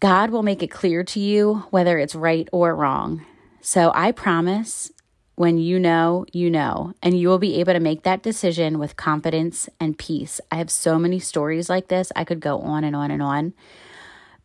God 0.02 0.32
will 0.32 0.44
make 0.44 0.62
it 0.62 0.68
clear 0.68 1.02
to 1.06 1.20
you 1.20 1.64
whether 1.70 1.98
it's 1.98 2.14
right 2.14 2.50
or 2.52 2.76
wrong. 2.76 3.26
So 3.62 3.94
I 3.96 4.12
promise 4.12 4.92
when 5.36 5.58
you 5.58 5.80
know, 5.80 6.26
you 6.34 6.50
know, 6.50 6.94
and 7.02 7.18
you 7.18 7.30
will 7.30 7.40
be 7.40 7.60
able 7.62 7.72
to 7.72 7.80
make 7.80 8.04
that 8.04 8.22
decision 8.22 8.80
with 8.80 8.98
confidence 8.98 9.70
and 9.80 9.98
peace. 9.98 10.42
I 10.52 10.56
have 10.56 10.70
so 10.70 11.00
many 11.00 11.20
stories 11.20 11.70
like 11.70 11.88
this. 11.88 12.12
I 12.18 12.26
could 12.26 12.42
go 12.42 12.60
on 12.60 12.84
and 12.84 12.96
on 12.96 13.12
and 13.12 13.22
on. 13.22 13.54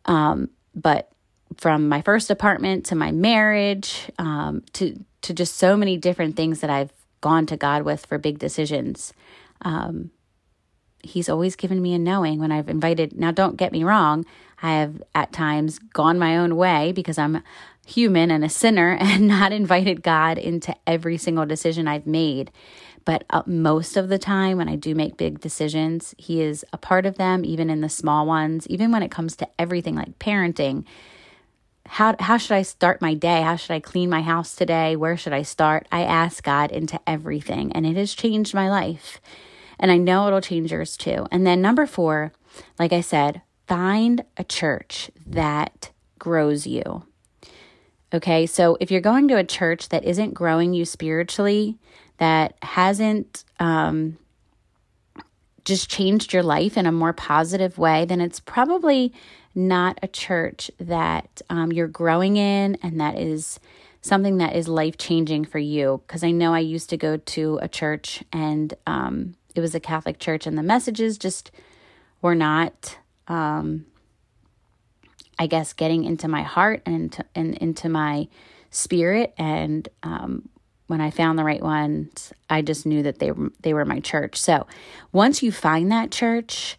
Um, 0.05 0.49
but 0.73 1.11
from 1.57 1.89
my 1.89 2.01
first 2.03 2.29
apartment 2.29 2.85
to 2.87 2.95
my 2.95 3.11
marriage 3.11 4.09
um, 4.17 4.63
to 4.73 5.03
to 5.23 5.33
just 5.33 5.57
so 5.57 5.75
many 5.75 5.97
different 5.97 6.35
things 6.35 6.59
that 6.61 6.69
I've 6.69 6.91
gone 7.21 7.45
to 7.47 7.57
God 7.57 7.83
with 7.83 8.05
for 8.05 8.17
big 8.17 8.39
decisions. 8.39 9.13
Um, 9.61 10.11
he's 11.01 11.29
always 11.29 11.55
given 11.55 11.81
me 11.81 11.93
a 11.93 11.99
knowing 11.99 12.39
when 12.39 12.51
I've 12.51 12.69
invited. 12.69 13.17
Now, 13.17 13.31
don't 13.31 13.57
get 13.57 13.71
me 13.71 13.83
wrong. 13.83 14.25
I 14.61 14.71
have 14.73 15.03
at 15.13 15.33
times 15.33 15.79
gone 15.79 16.17
my 16.17 16.37
own 16.37 16.55
way 16.55 16.91
because 16.93 17.17
I'm 17.17 17.43
human 17.85 18.31
and 18.31 18.43
a 18.43 18.49
sinner 18.49 18.91
and 18.99 19.27
not 19.27 19.51
invited 19.51 20.03
God 20.03 20.37
into 20.37 20.75
every 20.87 21.17
single 21.17 21.45
decision 21.45 21.87
I've 21.87 22.07
made. 22.07 22.51
But 23.05 23.25
uh, 23.29 23.43
most 23.45 23.97
of 23.97 24.07
the 24.07 24.17
time, 24.17 24.57
when 24.57 24.69
I 24.69 24.77
do 24.77 24.95
make 24.95 25.17
big 25.17 25.41
decisions, 25.41 26.15
He 26.17 26.41
is 26.41 26.63
a 26.71 26.77
part 26.77 27.05
of 27.05 27.17
them, 27.17 27.43
even 27.43 27.69
in 27.69 27.81
the 27.81 27.89
small 27.89 28.25
ones, 28.25 28.65
even 28.67 28.91
when 28.91 29.03
it 29.03 29.11
comes 29.11 29.35
to 29.37 29.49
everything 29.59 29.95
like 29.95 30.19
parenting. 30.19 30.85
How, 31.93 32.15
how 32.19 32.37
should 32.37 32.55
I 32.55 32.63
start 32.63 33.03
my 33.03 33.13
day? 33.13 33.43
How 33.43 33.55
should 33.55 33.69
I 33.69 33.79
clean 33.79 34.09
my 34.09 34.23
house 34.23 34.55
today? 34.55 34.95
Where 34.95 35.15
should 35.15 35.31
I 35.31 35.43
start? 35.43 35.87
I 35.91 36.01
ask 36.01 36.43
God 36.43 36.71
into 36.71 36.99
everything, 37.05 37.71
and 37.71 37.85
it 37.85 37.97
has 37.97 38.15
changed 38.15 38.55
my 38.55 38.67
life. 38.67 39.21
And 39.77 39.91
I 39.91 39.97
know 39.97 40.25
it'll 40.25 40.41
change 40.41 40.71
yours 40.71 40.97
too. 40.97 41.27
And 41.29 41.45
then, 41.45 41.61
number 41.61 41.85
four, 41.85 42.33
like 42.79 42.93
I 42.93 43.01
said, 43.01 43.43
find 43.67 44.25
a 44.37 44.43
church 44.43 45.11
that 45.27 45.91
grows 46.17 46.65
you. 46.65 47.03
Okay, 48.11 48.47
so 48.47 48.75
if 48.79 48.89
you're 48.89 48.99
going 48.99 49.27
to 49.27 49.37
a 49.37 49.43
church 49.43 49.89
that 49.89 50.03
isn't 50.03 50.33
growing 50.33 50.73
you 50.73 50.85
spiritually, 50.85 51.77
that 52.17 52.55
hasn't 52.63 53.43
um, 53.59 54.17
just 55.63 55.91
changed 55.91 56.33
your 56.33 56.41
life 56.41 56.75
in 56.75 56.87
a 56.87 56.91
more 56.91 57.13
positive 57.13 57.77
way, 57.77 58.03
then 58.03 58.19
it's 58.19 58.39
probably 58.39 59.13
not 59.55 59.99
a 60.01 60.07
church 60.07 60.71
that 60.79 61.41
um, 61.49 61.71
you're 61.71 61.87
growing 61.87 62.37
in 62.37 62.77
and 62.81 62.99
that 62.99 63.17
is 63.17 63.59
something 64.01 64.37
that 64.37 64.55
is 64.55 64.67
life 64.67 64.97
changing 64.97 65.45
for 65.45 65.59
you. 65.59 66.01
Because 66.07 66.23
I 66.23 66.31
know 66.31 66.53
I 66.53 66.59
used 66.59 66.89
to 66.89 66.97
go 66.97 67.17
to 67.17 67.59
a 67.61 67.67
church 67.67 68.23
and 68.33 68.73
um, 68.85 69.35
it 69.55 69.61
was 69.61 69.75
a 69.75 69.79
Catholic 69.79 70.19
church, 70.19 70.47
and 70.47 70.57
the 70.57 70.63
messages 70.63 71.17
just 71.17 71.51
were 72.21 72.33
not 72.35 72.97
um, 73.27 73.85
I 75.39 75.47
guess, 75.47 75.73
getting 75.73 76.03
into 76.03 76.27
my 76.27 76.43
heart 76.43 76.81
and 76.85 76.95
into, 76.95 77.25
and 77.35 77.55
into 77.55 77.89
my 77.89 78.27
spirit. 78.69 79.33
And 79.37 79.87
um, 80.03 80.49
when 80.87 81.01
I 81.01 81.09
found 81.09 81.39
the 81.39 81.43
right 81.43 81.61
ones, 81.61 82.33
I 82.49 82.61
just 82.61 82.85
knew 82.85 83.03
that 83.03 83.19
they 83.19 83.31
were, 83.31 83.51
they 83.61 83.73
were 83.73 83.85
my 83.85 83.99
church. 83.99 84.39
So 84.39 84.67
once 85.11 85.41
you 85.41 85.51
find 85.51 85.91
that 85.91 86.11
church, 86.11 86.77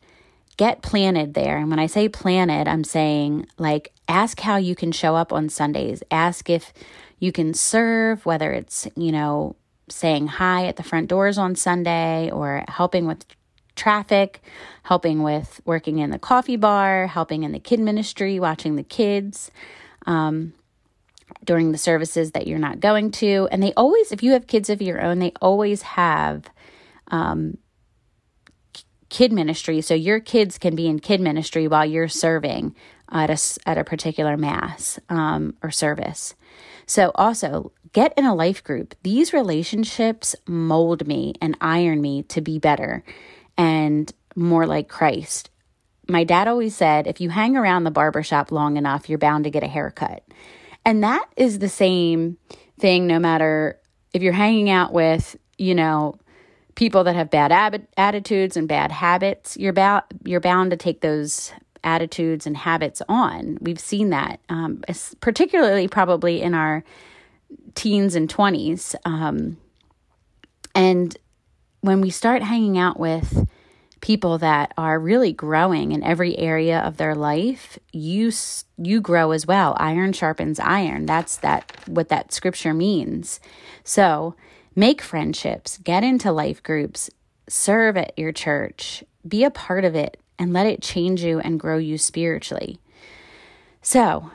get 0.56 0.82
planted 0.82 1.34
there. 1.34 1.56
And 1.58 1.70
when 1.70 1.78
I 1.78 1.87
say 1.87 2.08
planted, 2.08 2.68
I'm 2.68 2.84
saying 2.84 3.46
like 3.58 3.92
ask 4.08 4.40
how 4.40 4.56
you 4.56 4.75
can 4.75 4.92
show 4.92 5.16
up 5.16 5.32
on 5.32 5.49
Sundays. 5.49 6.02
Ask 6.11 6.49
if 6.49 6.73
you 7.18 7.32
can 7.32 7.54
serve, 7.54 8.26
whether 8.26 8.52
it's, 8.52 8.87
you 8.96 9.12
know, 9.12 9.56
saying 9.88 10.26
hi 10.26 10.66
at 10.66 10.76
the 10.76 10.82
front 10.82 11.08
doors 11.08 11.38
on 11.38 11.54
Sunday 11.54 12.30
or 12.30 12.64
helping 12.68 13.06
with 13.06 13.25
traffic, 13.76 14.40
helping 14.84 15.23
with 15.23 15.61
working 15.64 15.99
in 15.99 16.11
the 16.11 16.18
coffee 16.18 16.56
bar, 16.56 17.06
helping 17.06 17.42
in 17.42 17.52
the 17.52 17.58
kid 17.58 17.80
ministry, 17.80 18.38
watching 18.38 18.76
the 18.76 18.82
kids 18.82 19.50
um, 20.06 20.52
during 21.44 21.73
the 21.73 21.78
services 21.78 22.32
that 22.32 22.46
you're 22.46 22.58
not 22.58 22.80
going 22.80 23.11
to. 23.11 23.49
And 23.50 23.62
they 23.62 23.73
always, 23.75 24.12
if 24.12 24.23
you 24.23 24.32
have 24.32 24.46
kids 24.46 24.70
of 24.70 24.80
your 24.80 25.00
own, 25.02 25.18
they 25.18 25.32
always 25.40 25.82
have 25.82 26.49
um, 27.08 27.58
kid 29.14 29.33
ministry. 29.33 29.80
So 29.80 29.94
your 29.94 30.18
kids 30.18 30.59
can 30.59 30.75
be 30.75 30.88
in 30.88 30.99
kid 30.99 31.21
ministry 31.21 31.68
while 31.68 31.87
you're 31.87 32.09
serving 32.09 32.75
at 33.12 33.30
a, 33.30 33.38
at 33.64 33.78
a 33.78 33.85
particular 33.85 34.37
mass 34.37 34.99
um, 35.09 35.56
or 35.62 35.71
service. 35.71 36.35
So 36.87 37.12
also 37.14 37.71
get 37.92 38.12
in 38.16 38.25
a 38.25 38.35
life 38.35 38.64
group. 38.64 38.97
These 39.04 39.33
relationships 39.33 40.35
mold 40.49 41.06
me 41.06 41.35
and 41.40 41.56
iron 41.61 42.00
me 42.00 42.25
to 42.25 42.40
be 42.40 42.59
better 42.59 43.04
and 43.56 44.12
more 44.35 44.66
like 44.66 44.88
Christ. 44.88 45.49
My 46.09 46.25
dad 46.25 46.49
always 46.49 46.75
said, 46.75 47.06
if 47.06 47.21
you 47.21 47.30
hang 47.30 47.56
around 47.56 47.85
the 47.85 47.92
barbershop 47.92 48.50
long 48.50 48.76
enough, 48.76 49.09
you're 49.09 49.16
bound 49.16 49.44
to 49.44 49.50
get 49.50 49.62
a 49.62 49.68
haircut. 49.68 50.25
And 50.85 51.04
that 51.04 51.26
is 51.37 51.61
the 51.61 51.68
same 51.68 52.37
thing 52.80 53.06
no 53.06 53.21
matter 53.21 53.78
if 54.12 54.23
you're 54.23 54.33
hanging 54.33 54.71
out 54.71 54.92
with, 54.92 55.37
you 55.56 55.76
know, 55.76 56.16
people 56.75 57.04
that 57.04 57.14
have 57.14 57.31
bad 57.31 57.52
ab- 57.52 57.87
attitudes 57.97 58.57
and 58.57 58.69
bad 58.69 58.93
habits, 58.93 59.57
you're 59.57 59.73
bound 59.73 60.02
you're 60.25 60.40
bound 60.40 60.71
to 60.71 60.76
take 60.76 61.00
those 61.00 61.52
attitudes 61.83 62.47
and 62.47 62.57
habits 62.57 63.02
on. 63.09 63.59
We've 63.61 63.78
seen 63.78 64.11
that, 64.11 64.40
um, 64.49 64.83
particularly 65.21 65.87
probably 65.87 66.40
in 66.40 66.54
our 66.54 66.83
teens 67.75 68.14
and 68.14 68.28
20s. 68.28 68.95
Um, 69.04 69.59
and 70.75 71.16
when 71.83 72.00
we 72.00 72.11
start 72.11 72.43
hanging 72.43 72.78
out 72.78 72.99
with 72.99 73.47
people 74.00 74.38
that 74.38 74.73
are 74.76 74.99
really 74.99 75.33
growing 75.33 75.93
in 75.93 76.02
every 76.02 76.38
area 76.38 76.78
of 76.81 76.97
their 76.97 77.14
life, 77.14 77.78
you 77.93 78.31
you 78.76 79.00
grow 79.00 79.31
as 79.31 79.47
well. 79.47 79.75
Iron 79.78 80.12
sharpens 80.12 80.59
iron. 80.59 81.07
That's 81.07 81.37
that 81.38 81.73
what 81.87 82.09
that 82.09 82.33
scripture 82.33 82.75
means. 82.75 83.40
So, 83.83 84.35
make 84.75 85.00
friendships, 85.00 85.78
get 85.78 86.04
into 86.04 86.33
life 86.33 86.62
groups, 86.62 87.11
serve 87.49 87.97
at 87.97 88.19
your 88.19 88.33
church, 88.33 89.04
be 89.26 89.45
a 89.45 89.50
part 89.50 89.85
of 89.85 89.95
it 89.95 90.19
and 90.38 90.52
let 90.52 90.66
it 90.66 90.83
change 90.83 91.23
you 91.23 91.38
and 91.40 91.61
grow 91.61 91.78
you 91.78 91.99
spiritually. 91.99 92.78
So, 93.83 94.31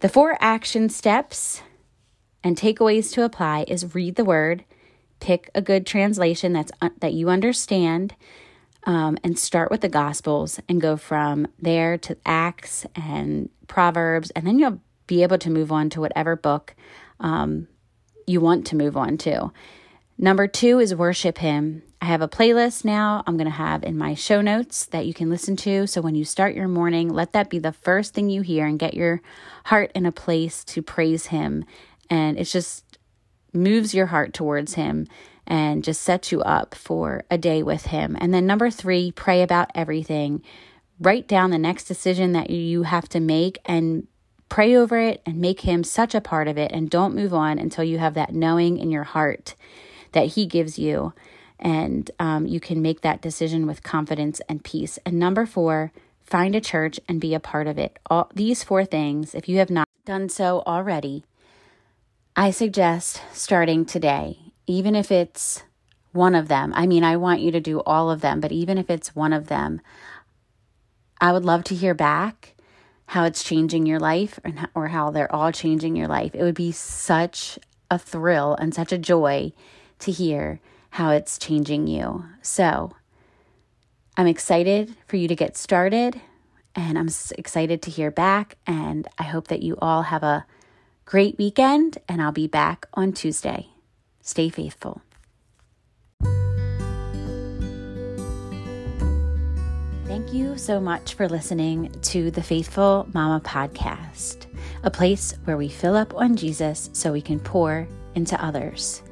the 0.00 0.08
four 0.08 0.36
action 0.40 0.88
steps 0.88 1.62
and 2.42 2.56
takeaways 2.56 3.12
to 3.12 3.24
apply 3.24 3.64
is 3.68 3.94
read 3.94 4.16
the 4.16 4.24
word, 4.24 4.64
pick 5.20 5.50
a 5.54 5.60
good 5.62 5.86
translation 5.86 6.52
that's 6.52 6.72
that 7.00 7.12
you 7.12 7.28
understand 7.28 8.14
um, 8.84 9.18
and 9.24 9.38
start 9.38 9.70
with 9.70 9.80
the 9.80 9.88
Gospels 9.88 10.60
and 10.68 10.80
go 10.80 10.96
from 10.96 11.48
there 11.58 11.98
to 11.98 12.16
Acts 12.24 12.86
and 12.94 13.50
Proverbs, 13.66 14.30
and 14.30 14.46
then 14.46 14.58
you'll 14.58 14.80
be 15.06 15.22
able 15.22 15.38
to 15.38 15.50
move 15.50 15.72
on 15.72 15.90
to 15.90 16.00
whatever 16.00 16.36
book 16.36 16.74
um, 17.20 17.68
you 18.28 18.40
want 18.40 18.66
to 18.66 18.76
move 18.76 18.96
on 18.96 19.16
to. 19.18 19.52
Number 20.18 20.48
two 20.48 20.80
is 20.80 20.94
worship 20.94 21.38
Him. 21.38 21.82
I 22.00 22.06
have 22.06 22.22
a 22.22 22.28
playlist 22.28 22.84
now 22.84 23.22
I'm 23.26 23.36
going 23.36 23.46
to 23.46 23.50
have 23.50 23.84
in 23.84 23.96
my 23.96 24.14
show 24.14 24.40
notes 24.40 24.86
that 24.86 25.06
you 25.06 25.14
can 25.14 25.30
listen 25.30 25.56
to. 25.56 25.86
So 25.86 26.00
when 26.00 26.14
you 26.14 26.24
start 26.24 26.54
your 26.54 26.68
morning, 26.68 27.08
let 27.08 27.32
that 27.32 27.50
be 27.50 27.58
the 27.58 27.72
first 27.72 28.14
thing 28.14 28.28
you 28.28 28.42
hear 28.42 28.66
and 28.66 28.78
get 28.78 28.94
your 28.94 29.20
heart 29.66 29.92
in 29.94 30.06
a 30.06 30.12
place 30.12 30.64
to 30.64 30.82
praise 30.82 31.26
Him. 31.26 31.64
And 32.10 32.38
it 32.38 32.44
just 32.44 32.98
moves 33.52 33.94
your 33.94 34.06
heart 34.06 34.34
towards 34.34 34.74
Him 34.74 35.06
and 35.46 35.82
just 35.82 36.02
sets 36.02 36.30
you 36.30 36.42
up 36.42 36.74
for 36.74 37.24
a 37.30 37.38
day 37.38 37.62
with 37.62 37.86
Him. 37.86 38.16
And 38.20 38.34
then 38.34 38.46
number 38.46 38.70
three, 38.70 39.12
pray 39.12 39.42
about 39.42 39.70
everything. 39.74 40.42
Write 41.00 41.28
down 41.28 41.50
the 41.50 41.58
next 41.58 41.84
decision 41.84 42.32
that 42.32 42.50
you 42.50 42.82
have 42.82 43.08
to 43.10 43.20
make 43.20 43.58
and 43.64 44.06
pray 44.48 44.76
over 44.76 44.98
it 44.98 45.22
and 45.26 45.38
make 45.38 45.60
Him 45.60 45.84
such 45.84 46.14
a 46.14 46.20
part 46.20 46.48
of 46.48 46.58
it. 46.58 46.72
And 46.72 46.90
don't 46.90 47.14
move 47.14 47.34
on 47.34 47.58
until 47.58 47.84
you 47.84 47.98
have 47.98 48.14
that 48.14 48.34
knowing 48.34 48.78
in 48.78 48.90
your 48.90 49.04
heart 49.04 49.54
that 50.12 50.28
He 50.28 50.46
gives 50.46 50.78
you. 50.78 51.12
And 51.58 52.10
um, 52.18 52.46
you 52.46 52.60
can 52.60 52.80
make 52.80 53.00
that 53.00 53.20
decision 53.20 53.66
with 53.66 53.82
confidence 53.82 54.40
and 54.48 54.64
peace. 54.64 54.98
And 55.04 55.18
number 55.18 55.44
four, 55.46 55.92
find 56.22 56.54
a 56.54 56.60
church 56.60 57.00
and 57.08 57.20
be 57.20 57.34
a 57.34 57.40
part 57.40 57.66
of 57.66 57.78
it. 57.78 57.98
All 58.08 58.30
these 58.34 58.62
four 58.62 58.84
things, 58.84 59.34
if 59.34 59.48
you 59.48 59.58
have 59.58 59.70
not 59.70 59.88
done 60.04 60.28
so 60.28 60.62
already, 60.66 61.24
I 62.36 62.50
suggest 62.50 63.20
starting 63.32 63.84
today 63.84 64.48
even 64.68 64.94
if 64.94 65.10
it's 65.10 65.64
one 66.12 66.34
of 66.34 66.46
them. 66.48 66.72
I 66.76 66.86
mean, 66.86 67.02
I 67.02 67.16
want 67.16 67.40
you 67.40 67.50
to 67.50 67.60
do 67.60 67.80
all 67.80 68.10
of 68.10 68.20
them, 68.20 68.38
but 68.38 68.52
even 68.52 68.78
if 68.78 68.90
it's 68.90 69.16
one 69.16 69.32
of 69.32 69.48
them, 69.48 69.80
I 71.20 71.32
would 71.32 71.44
love 71.44 71.64
to 71.64 71.74
hear 71.74 71.94
back 71.94 72.54
how 73.08 73.24
it's 73.24 73.42
changing 73.42 73.86
your 73.86 73.98
life 73.98 74.38
or 74.74 74.88
how 74.88 75.10
they're 75.10 75.34
all 75.34 75.50
changing 75.50 75.96
your 75.96 76.08
life. 76.08 76.34
It 76.34 76.42
would 76.42 76.54
be 76.54 76.72
such 76.72 77.58
a 77.90 77.98
thrill 77.98 78.54
and 78.54 78.74
such 78.74 78.92
a 78.92 78.98
joy 78.98 79.52
to 80.00 80.12
hear 80.12 80.60
how 80.90 81.10
it's 81.10 81.38
changing 81.38 81.86
you. 81.86 82.24
So, 82.42 82.92
I'm 84.16 84.26
excited 84.26 84.94
for 85.06 85.16
you 85.16 85.26
to 85.28 85.34
get 85.34 85.56
started 85.56 86.20
and 86.74 86.98
I'm 86.98 87.08
excited 87.36 87.82
to 87.82 87.90
hear 87.90 88.10
back. 88.10 88.56
And 88.66 89.08
I 89.18 89.22
hope 89.22 89.48
that 89.48 89.62
you 89.62 89.76
all 89.80 90.02
have 90.02 90.22
a 90.22 90.44
great 91.04 91.38
weekend, 91.38 91.96
and 92.06 92.20
I'll 92.20 92.32
be 92.32 92.46
back 92.46 92.86
on 92.92 93.12
Tuesday. 93.12 93.68
Stay 94.20 94.50
faithful. 94.50 95.00
Thank 100.28 100.40
you 100.40 100.58
so 100.58 100.78
much 100.78 101.14
for 101.14 101.26
listening 101.26 101.90
to 102.02 102.30
the 102.30 102.42
Faithful 102.42 103.08
Mama 103.14 103.40
podcast, 103.40 104.44
a 104.82 104.90
place 104.90 105.32
where 105.44 105.56
we 105.56 105.70
fill 105.70 105.96
up 105.96 106.12
on 106.12 106.36
Jesus 106.36 106.90
so 106.92 107.12
we 107.12 107.22
can 107.22 107.40
pour 107.40 107.88
into 108.14 108.44
others. 108.44 109.02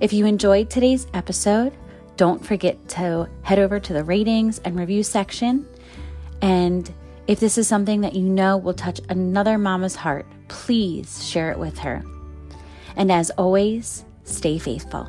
If 0.00 0.12
you 0.12 0.26
enjoyed 0.26 0.68
today's 0.68 1.06
episode, 1.14 1.72
don't 2.18 2.44
forget 2.44 2.76
to 2.90 3.26
head 3.40 3.58
over 3.58 3.80
to 3.80 3.92
the 3.94 4.04
ratings 4.04 4.58
and 4.58 4.78
review 4.78 5.02
section. 5.02 5.66
And 6.42 6.92
if 7.26 7.40
this 7.40 7.56
is 7.56 7.66
something 7.66 8.02
that 8.02 8.14
you 8.14 8.28
know 8.28 8.58
will 8.58 8.74
touch 8.74 9.00
another 9.08 9.56
mama's 9.56 9.96
heart, 9.96 10.26
please 10.48 11.26
share 11.26 11.50
it 11.50 11.58
with 11.58 11.78
her. 11.78 12.04
And 12.96 13.10
as 13.10 13.30
always, 13.30 14.04
Stay 14.30 14.58
faithful. 14.58 15.08